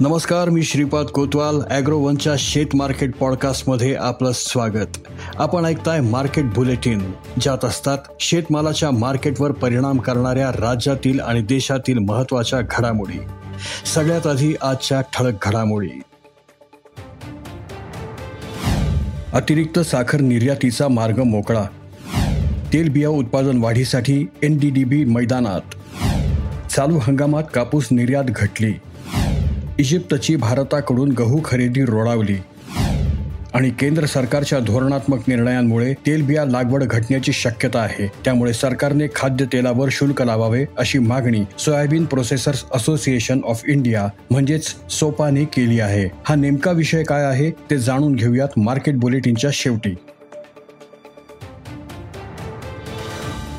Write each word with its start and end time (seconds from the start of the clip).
नमस्कार 0.00 0.48
मी 0.48 0.62
श्रीपाद 0.62 1.06
कोतवाल 1.06 1.60
ॲग्रोवनच्या 1.70 2.32
शेत 2.38 2.66
मार्केट 2.74 3.14
पॉडकास्टमध्ये 3.16 3.94
आपलं 3.94 4.30
स्वागत. 4.34 4.98
आपण 5.36 5.64
ऐकताय 5.64 6.00
मार्केट 6.00 6.44
बुलेटिन 6.44 7.12
ज्यात 7.40 7.64
असतात 7.64 7.98
शेतमालाच्या 8.20 8.90
मार्केटवर 8.90 9.52
परिणाम 9.52 9.98
करणाऱ्या 9.98 10.50
राज्यातील 10.50 11.20
आणि 11.20 11.42
देशातील 11.42 11.98
महत्त्वाच्या 11.98 12.60
घडामोडी. 12.60 13.18
सगळ्यात 13.94 14.26
आधी 14.26 14.54
आजच्या 14.62 15.00
ठळक 15.00 15.34
घडामोडी. 15.42 16.00
अतिरिक्त 19.32 19.78
साखर 19.78 20.20
निर्यातीचा 20.20 20.88
मार्ग 20.88 21.22
मोकळा. 21.22 21.64
तेलबिया 22.72 23.08
उत्पादन 23.08 23.58
वाढीसाठी 23.58 24.26
एन 24.42 24.58
डी 24.58 24.70
डी 24.70 24.84
बी 24.84 25.04
मैदानात. 25.04 25.60
चालू 26.70 26.98
हंगामात 27.02 27.44
कापूस 27.54 27.88
निर्यात 27.90 28.24
घटली. 28.24 28.74
इजिप्तची 29.78 30.36
भारताकडून 30.36 31.10
गहू 31.12 31.40
खरेदी 31.44 31.84
रोडावली 31.84 32.36
आणि 33.54 33.70
केंद्र 33.70 34.06
सरकारच्या 34.06 34.58
धोरणात्मक 34.58 35.18
निर्णयांमुळे 35.28 35.92
तेलबिया 36.06 36.44
लागवड 36.44 36.84
घटण्याची 36.84 37.32
शक्यता 37.32 37.78
आहे. 37.78 38.06
त्यामुळे 38.24 38.52
सरकारने 38.52 39.06
खाद्यतेलावर 39.14 39.88
शुल्क 39.92 40.22
लावावे 40.22 40.64
अशी 40.78 40.98
मागणी 40.98 41.44
soybean 41.58 42.04
processors 42.04 42.64
association 42.74 43.40
of 43.44 43.62
India 43.66 44.08
म्हणजेच 44.30 44.74
सोपाने 44.90 45.44
केली 45.44 45.80
आहे. 45.80 46.08
हा 46.24 46.34
नेमका 46.34 46.70
विषय 46.70 47.02
काय 47.02 47.24
आहे 47.24 47.50
ते 47.50 47.78
जाणून 47.78 48.14
घेऊयात 48.14 48.58
मार्केट 48.58 48.96
बुलेटिनच्या 48.96 49.50
शेवटी. 49.52 49.94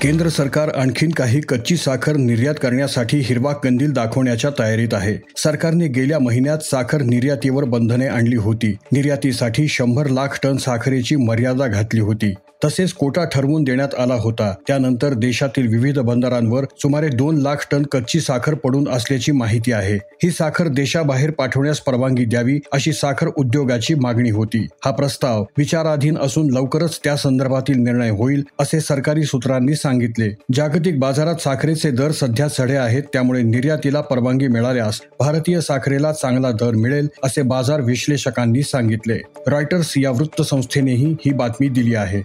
केंद्र 0.01 0.29
सरकार 0.29 0.69
आणखीन 0.69 1.11
काही 1.11 1.41
कच्ची 1.41 1.77
साखर 1.77 2.15
निर्यात 2.15 2.55
करण्यासाठी 2.61 3.17
हिरवा 3.17 3.53
कंदील 3.53 3.91
दाखवण्याच्या 3.91 4.51
तयारीत 4.59 4.93
आहे. 4.93 5.17
सरकारने 5.37 5.87
गेल्या 5.87 6.19
महिन्यात 6.19 6.57
साखर 6.57 7.01
निर्यातीवर 7.01 7.63
बंधने 7.63 8.07
आणली 8.07 8.35
होती. 8.35 8.77
निर्यातीसाठी 8.91 9.67
शंभर 9.67 10.07
लाख 10.07 10.39
टन 10.43 10.57
साखरेची 10.57 11.15
मर्यादा 11.15 11.67
घातली 11.67 11.99
होती. 11.99 12.33
तसेच 12.65 12.93
कोटा 12.93 13.23
ठरवून 13.23 13.63
देण्यात 13.63 13.95
आला 13.99 14.13
होता. 14.13 14.53
त्यानंतर 14.67 15.13
देशातील 15.13 15.67
विविध 15.67 15.99
बंदरांवर 15.99 16.65
सुमारे 16.81 17.07
दोन 17.07 17.37
लाख 17.37 17.67
टन 17.71 17.83
कच्ची 17.83 18.19
साखर 18.19 18.53
पडून 18.53 18.87
असल्याची 18.89 19.31
माहिती 19.31 19.71
आहे. 19.71 19.95
ही 20.23 20.29
साखर 20.31 20.67
देशाबाहेर 20.67 21.31
पाठवण्यास 21.31 21.79
परवानगी 21.79 22.25
द्यावी 22.25 22.59
अशी 22.71 22.93
साखर 22.93 23.27
उद्योगाची 23.37 23.93
मागणी 23.93 24.29
होती. 24.29 24.67
हा 24.85 24.91
प्रस्ताव 24.91 25.43
विचाराधीन 25.57 26.17
असून 26.17 26.49
लवकरच 26.51 26.99
त्या 27.03 27.15
संदर्भातील 27.15 27.77
निर्णय 27.77 28.09
होईल 28.09 28.43
असे 28.59 28.79
सरकारी 28.79 29.23
सूत्रांनी 29.23 29.75
सांगितले. 29.75 30.29
जागतिक 30.53 30.99
बाजारात 30.99 31.35
साखरेचे 31.35 31.91
दर 31.91 32.11
सध्या 32.11 32.47
चढे 32.47 32.75
आहेत 32.75 33.03
त्यामुळे 33.13 33.41
निर्यातीला 33.41 34.01
परवानगी 34.01 34.47
मिळाल्यास 34.47 35.01
भारतीय 35.19 35.61
साखरेला 35.61 36.11
चांगला 36.11 36.51
दर 36.51 36.71
मिळेल 36.71 37.07
असे 37.23 37.41
बाजार 37.41 37.81
विश्लेषकांनी 37.81 38.63
सांगितले. 38.63 39.19
रॉयटर्स 39.47 39.93
या 39.97 40.11
वृत्तसंस्थेनेही 40.11 41.15
ही 41.25 41.33
बातमी 41.33 41.69
दिली 41.69 41.95
आहे. 41.95 42.21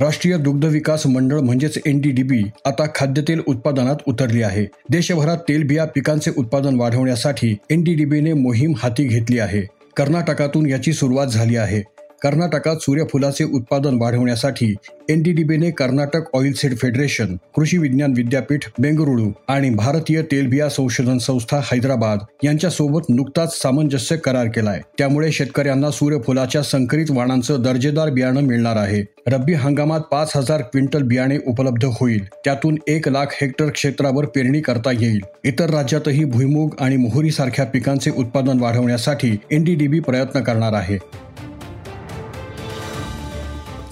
राष्ट्रीय 0.00 0.36
दुग्ध 0.36 0.64
विकास 0.64 1.06
मंडळ 1.06 1.40
म्हणजेच 1.40 1.78
एनडीडीबी 1.86 2.42
आता 2.64 2.86
खाद्यतेल 2.94 3.40
उत्पादनात 3.46 3.96
उतरली 4.06 4.42
आहे. 4.42 4.66
देशभरात 4.90 5.36
तेलबिया 5.36 5.84
पिकांचे 5.84 6.30
उत्पादन 6.38 6.80
वाढवण्यासाठी 6.80 7.56
एनडीडीबीने 7.70 8.32
मोहीम 8.32 8.72
हाती 8.76 9.04
घेतली 9.04 9.38
आहे. 9.38 9.60
कर्नाटकातून 9.96 10.66
याची 10.66 10.92
सुरुवात 10.92 11.26
झाली 11.26 11.56
आहे. 11.56 11.82
कर्नाटकात 12.22 12.76
सूर्यफुलाचे 12.76 13.44
उत्पादन 13.44 13.98
वाढवण्यासाठी 14.00 14.74
एनडीडीबीने 15.08 15.70
कर्नाटक 15.70 16.34
ऑइल 16.34 16.52
सीड 16.52 16.76
फेडरेशन 16.76 17.36
कृषी 17.56 17.78
विज्ञान 17.78 18.12
विद्यापीठ 18.16 18.64
बेंगळुरू 18.78 19.30
आणि 19.48 19.70
भारतीय 19.70 20.22
तेलबिया 20.22 20.68
संशोधन 20.68 21.18
संस्था 21.18 21.60
हैदराबाद 21.64 22.18
यांच्यासोबत 22.44 23.08
नुकताच 23.08 23.60
सामंजस्य 23.62 24.16
करार 24.16 24.46
केलाय. 24.46 24.80
त्यामुळे 24.98 25.30
शेतकऱ्यांना 25.32 25.90
सूर्यफुलाच्या 25.90 26.62
संकरित 26.62 27.10
वाणांचं 27.10 27.62
दर्जेदार 27.62 28.10
बियाणं 28.10 28.40
मिळणार 28.40 28.76
आहे. 28.76 29.02
रब्बी 29.26 29.52
हंगामात 29.52 30.00
पाच 30.00 30.32
हजार 30.36 30.62
क्विंटल 30.62 31.02
बियाणे 31.02 31.38
उपलब्ध 31.46 31.84
होईल. 31.84 32.24
त्यातून 32.44 32.76
एक 32.86 33.08
लाख 33.08 33.26
हेक्टर 33.32 33.68
क्षेत्रावर 33.68 34.26
पेरणी 34.26 34.60
करता 34.60 34.92
येईल. 34.92 35.20
इतर 35.44 35.70
राज्यातही 35.70 36.24
भुईमूग 36.24 36.74
आणि 36.80 36.96
मोहरी 36.96 37.30
सारख्या 37.30 37.64
पिकांचे 37.64 38.10
उत्पादन 38.10 38.60
वाढवण्यासाठी 38.60 39.36
एनडीडीबी 39.50 40.00
प्रयत्न 40.00 40.40
करणार 40.40 40.72
आहे. 40.72 40.98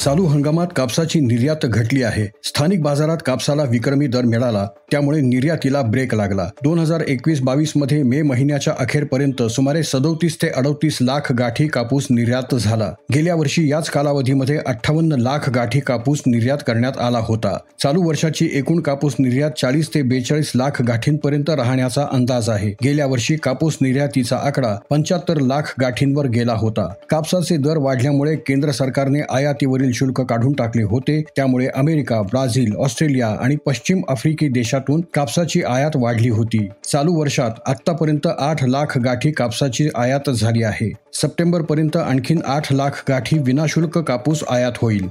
चालू 0.01 0.25
हंगामात 0.27 0.67
कापसाची 0.77 1.21
निर्यात 1.21 1.65
घटली 1.65 2.03
आहे. 2.03 2.27
स्थानिक 2.45 2.83
बाजारात 2.83 3.17
कापसाला 3.27 3.63
विक्रमी 3.63 4.07
दर 4.07 4.23
मिळाला 4.23 4.67
त्यामुळे 4.91 5.21
निर्यातीला 5.21 5.81
ब्रेक 5.83 6.15
लागला. 6.15 6.49
दोन 6.65 6.79
हजार 6.79 7.01
एकवीस 7.09 7.41
बावीसमध्ये 7.41 8.03
मे 8.03 8.21
महिन्याच्या 8.23 8.75
अखेरपर्यंत 8.79 9.43
सुमारे 9.43 9.83
सदोतीस 9.83 10.37
ते 10.43 10.49
अडतीस 10.49 10.99
लाख 11.01 11.33
गाठी 11.33 11.67
कापूस 11.67 12.07
निर्यात 12.11 12.55
झाला. 12.55 12.93
गेल्या 13.15 13.35
वर्षी 13.35 13.71
याच 13.71 13.91
कालावधीमध्ये 13.91 14.59
अठ्ठावन्न 14.67 15.13
लाख 15.13 15.51
गाठी 15.51 15.81
कापूस 15.81 16.23
निर्यात 16.27 16.59
करण्यात 16.67 16.99
आला 16.99 17.19
होता. 17.19 17.57
चालू 17.83 18.03
वर्षाची 18.03 18.49
एकूण 18.53 18.81
कापूस 18.81 19.15
निर्यात 19.19 19.51
चाळीस 19.61 19.89
ते 19.95 20.03
बेचाळीस 20.03 20.53
लाख 20.57 20.83
गाठींपर्यंत 20.83 21.51
राहण्याचा 21.51 22.07
अंदाज 22.13 22.49
आहे. 22.51 22.71
गेल्या 22.85 23.07
वर्षी 23.07 23.37
कापूस 23.37 23.79
निर्यातीचा 23.83 24.37
आकडा 24.37 24.75
पंच्याहत्तर 24.91 25.41
लाख 25.41 25.75
गाठींवर 25.81 26.27
गेला 26.27 26.55
होता. 26.55 26.89
कापसाचे 27.11 27.57
दर 27.57 27.77
वाढल्यामुळे 27.77 28.37
केंद्र 28.37 28.71
सरकारने 28.71 29.21
आयातीवरील 29.31 29.88
शुल्क 29.93 30.21
काढून 30.21 30.53
टाकले 30.53 30.83
होते. 30.83 31.23
त्यामुळे 31.37 31.67
अमेरिका 31.67 32.23
ब्राझील 32.23 32.77
ऑस्ट्रेलिया 32.77 33.29
आणि 33.29 33.57
पश्चिम 33.57 34.03
आफ्रिकी 34.09 34.49
देशातून 34.49 35.01
कापसाची 35.15 35.63
आयात 35.63 35.91
वाढली 35.95 36.29
होती. 36.29 36.69
चालू 36.93 37.13
वर्षात 37.13 37.51
आतापर्यंत 37.67 38.27
आठ 38.39 38.65
लाख 38.65 38.99
गाठी 38.99 39.31
कापसाची 39.31 39.89
आयात 39.95 40.31
झाली 40.31 40.63
आहे. 40.63 40.93
सप्टेंबर 41.13 41.63
पर्यंत 41.63 41.97
आणखी 41.97 42.35
आठ 42.47 42.73
लाख 42.73 43.05
गाठी 43.09 43.39
विनाशुल्क 43.39 43.99
कापूस 43.99 44.45
आयात 44.51 44.73
होईल. 44.83 45.09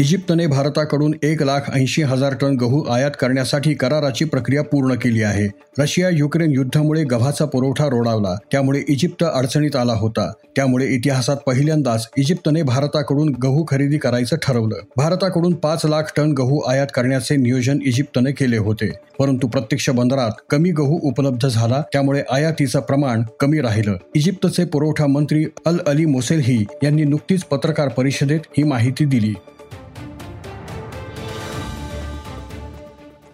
इजिप्तने 0.00 0.46
भारताकडून 0.46 1.14
एक 1.22 1.42
लाख 1.42 1.60
ऐंशी 1.74 2.02
हजार 2.02 2.34
टन 2.40 2.54
गहू 2.54 2.84
आयात 2.84 3.10
करण्यासाठी 3.20 3.74
कराराची 3.74 4.24
प्रक्रिया 4.24 4.62
पूर्ण 4.62 4.94
केली 4.94 5.22
आहे. 5.22 5.46
रशिया 5.78 6.08
युक्रेन 6.08 6.50
युद्धामुळे 6.50 7.04
गव्हाचा 7.04 7.44
पुरवठा 7.44 7.86
रोडावला. 7.86 8.36
त्यामुळे 8.52 8.82
इजिप्त 8.88 9.24
अडचणीत 9.34 9.76
आला 9.76 9.92
होता. 9.92 10.32
त्यामुळे 10.56 10.86
इतिहासात 10.86 11.36
पहिल्यांदाच 11.36 12.08
इजिप्तने 12.16 12.62
भारताकडून 12.62 13.28
गहू 13.42 13.64
खरेदी 13.68 13.98
करायचं 13.98 14.36
ठरवलं. 14.42 14.76
भारताकडून 14.96 15.54
पाच 15.54 15.86
लाख 15.86 16.02
टन 16.16 16.32
गहू 16.32 16.60
आयात 16.60 16.86
करण्याचे 16.94 17.36
नियोजन 17.36 17.78
इजिप्तने 17.86 18.32
केले 18.32 18.56
होते. 18.56 18.92
परंतु 19.18 19.48
प्रत्यक्ष 19.48 19.90
बंदरात 19.90 20.30
कमी 20.50 20.70
गहू 20.70 20.98
उपलब्ध 21.02 21.48
झाला. 21.48 21.82
त्यामुळे 21.92 22.22
आयातीचं 22.30 22.80
प्रमाण 22.80 23.22
कमी 23.40 23.60
राहिलं. 23.60 23.96
इजिप्तचे 24.14 24.64
पुरवठा 24.64 25.06
मंत्री 25.06 25.44
अल 25.66 25.78
अली 25.86 26.06
मोसेलही 26.06 26.64
यांनी 26.82 27.04
नुकतीच 27.04 27.44
पत्रकार 27.44 27.88
परिषदेत 27.88 28.40
ही 28.58 28.62
माहिती 28.62 29.04
दिली. 29.04 29.34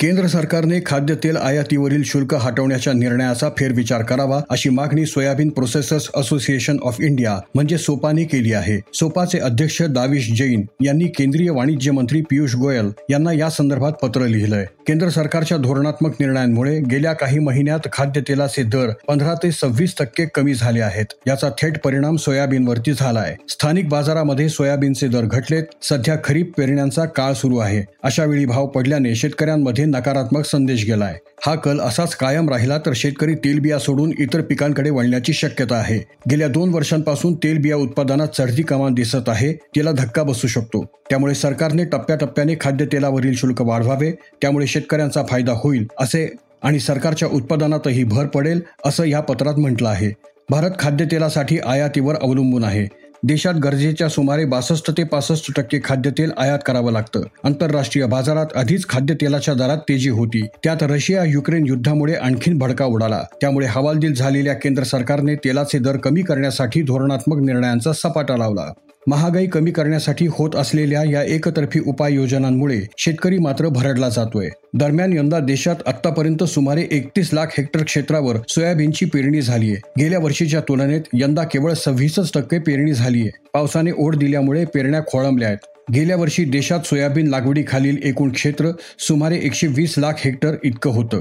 केंद्र 0.00 0.26
सरकारने 0.26 0.78
खाद्यतेल 0.86 1.36
आयातीवरील 1.36 2.02
शुल्क 2.04 2.34
हटवण्याच्या 2.34 2.92
निर्णयाचा 2.92 3.48
फेरविचार 3.58 4.02
करावा 4.02 4.40
अशी 4.50 4.70
मागणी 4.70 5.06
soybean 5.06 5.48
processors 5.48 6.08
association 6.16 6.76
of 6.82 6.96
India 7.00 7.38
म्हणजे 7.54 7.78
सोपाने 7.78 8.24
केली 8.24 8.52
आहे. 8.52 8.80
सोपाचे 8.94 9.38
अध्यक्ष 9.38 9.82
दाविश 9.82 10.30
जैन 10.32 10.64
यांनी 10.84 11.04
केंद्रीय 11.04 11.50
वाणिज्य 11.50 11.90
मंत्री 11.90 12.20
पियुष 12.20 12.54
गोयल 12.54 12.90
यांना 13.10 13.32
या 13.32 13.48
संदर्भात 13.50 13.92
पत्र 13.92 14.26
लिहिलंय. 14.26 14.64
केंद्र 14.86 15.08
सरकारच्या 15.08 15.58
धोरणात्मक 15.58 16.14
निर्णयांमुळे 16.20 16.78
गेल्या 16.80 17.12
काही 17.12 17.38
महिन्यात 17.38 17.88
खाद्यतेलाचे 17.92 18.62
दर 18.62 18.90
पंधरा 19.08 19.34
ते 19.34 19.52
सव्वीस 19.52 19.94
टक्के 19.98 20.26
कमी 20.26 20.54
झाले 20.54 20.80
आहेत. 20.80 21.06
याचा 21.26 21.48
थेट 21.48 21.78
परिणाम 21.78 22.16
सोयाबीनवरती 22.16 22.92
झालाय. 22.92 23.36
स्थानिक 23.48 23.88
बाजारामध्ये 23.88 24.48
सोयाबीनचे 24.48 25.08
दर 25.08 25.24
घटलेत. 25.24 25.64
सध्या 25.82 26.16
खरीप 26.24 26.52
पेरण्यांचा 26.58 27.04
काळ 27.04 27.32
सुरू 27.32 27.56
आहे. 27.56 27.82
अशा 28.02 28.24
वेळी 28.24 28.44
भाव 28.44 28.66
पडल्याने 28.66 29.14
शेतकऱ्यांमध्ये 29.14 29.84
नकारात्मक 29.86 30.44
संदेश 30.44 30.84
गेलाय. 30.84 31.18
हा 31.46 31.54
कल 31.54 31.80
असाच 31.80 32.16
कायम 32.16 32.48
राहिला 32.48 32.78
तर 32.78 32.92
शेतकरी 32.94 33.34
तेलबिया 33.34 33.78
सोडून 33.78 34.12
इतर 34.18 34.40
पिकांकडे 34.40 34.90
वळण्याची 34.90 35.32
शक्यता 35.32 35.74
आहे. 35.74 35.98
गेल्या 36.30 36.48
दोन 36.48 36.74
वर्षांपासून 36.74 37.34
तेलबिया 37.34 37.76
उत्पादनात 37.76 38.28
चढती 38.38 38.62
कमान 38.62 38.94
दिसत 38.94 39.28
आहे. 39.28 39.52
तिला 39.52 39.92
धक्का 39.92 40.22
बसू 40.22 40.48
शकतो. 40.48 40.84
त्यामुळे 41.10 41.34
सरकारने 41.34 41.84
टप्प्याटप्प्याने 41.84 42.54
खाद्यतेलावरील 42.60 43.34
शुल्क 43.34 43.62
वाढवावे. 43.62 44.10
त्यामुळे 44.10 44.66
शेतकऱ्यांचा 44.66 45.22
फायदा 45.28 45.52
होईल 45.52 45.86
असे 46.00 46.36
आणि 46.62 46.80
सरकारच्या 46.80 47.28
उत्पादनातही 47.28 48.04
भर 48.04 48.26
पडेल 48.26 48.60
असं 48.84 49.04
या 49.04 49.20
पत्रात 49.20 49.54
म्हटलं 49.54 49.88
आहे. 49.88 50.10
भारत 50.50 50.70
खाद्यतेलासाठी 50.78 51.58
आयातीवर 51.66 52.14
अवलंबून 52.22 52.64
आहे. 52.64 52.86
देशात 53.22 53.54
गरजेच्या 53.54 54.08
सुमारे 54.08 54.44
बासष्ट 54.44 54.90
ते 54.90 55.04
पासष्ट 55.04 55.56
टक्के 55.56 55.78
खाद्यतेल 55.84 56.30
आयात 56.38 56.58
करावं 56.66 56.92
लागतं. 56.92 57.22
आंतरराष्ट्रीय 57.44 58.06
बाजारात 58.06 58.46
आधीच 58.56 58.88
खाद्यतेलाच्या 58.88 59.54
दरात 59.54 59.78
तेजी 59.78 60.10
होती. 60.10 60.46
त्यात 60.64 60.76
रशिया 60.82 61.24
युक्रेन 61.24 61.64
युद्धामुळे 61.66 62.14
आणखीन 62.14 62.58
भडका 62.58 62.84
उडाला. 62.84 63.22
त्यामुळे 63.40 63.66
हवालदिल 63.66 64.14
झालेल्या 64.14 64.54
केंद्र 64.54 64.82
सरकारने 64.82 65.34
तेलाचे 65.34 65.78
दर 65.78 65.96
कमी 65.96 66.22
करण्यासाठी 66.22 66.82
धोरणात्मक 66.82 67.38
निर्णयांचा 67.38 67.92
सपाटा 67.92 68.36
लावला. 68.36 68.72
महागाई 69.08 69.46
कमी 69.46 69.70
करण्यासाठी 69.70 70.26
होत 70.30 70.56
असलेल्या 70.56 71.02
या 71.04 71.22
एकतर्फी 71.22 71.80
उपाययोजनांमुळे 71.86 72.80
शेतकरी 72.98 73.38
मात्र 73.38 73.68
भरडला 73.68 74.08
जातोय. 74.08 74.48
दरम्यान 74.74 75.12
यंदा 75.12 75.38
देशात 75.38 75.76
आतापर्यंत 75.86 76.44
सुमारे 76.44 76.86
एकतीस 76.90 77.30
लाख 77.32 77.46
हेक्टर 77.58 77.82
क्षेत्रावर 77.82 78.36
सोयाबीनची 78.48 79.06
पेरणी 79.06 79.42
झालीय 79.42 79.74
गेल्या 79.98 80.18
वर्षीच्या 80.18 80.60
तुलनेत 80.60 81.00
यंदा 81.12 81.44
केवळ 81.44 81.72
सव्वीसच 81.72 82.32
टक्के 82.34 82.58
पेरणी 82.58 82.92
झालीय 82.92 83.28
पावसाने 83.54 83.90
ओढ 83.98 84.16
दिल्यामुळे 84.16 84.64
पेरण्या 84.64 85.00
खोळंबल्या 85.00 85.48
आहेत. 85.48 85.92
गेल्या 85.94 86.16
वर्षी 86.16 86.44
देशात 86.44 86.80
सोयाबीन 86.84 87.26
लागवडीखालील 87.26 87.98
एकूण 88.04 88.30
क्षेत्र 88.32 88.70
सुमारे 88.98 89.36
एकशे 89.42 89.66
वीस 89.66 89.94
लाख 89.98 90.12
हेक्टर 90.18 90.54
इतकं 90.64 90.90
होतं. 90.90 91.20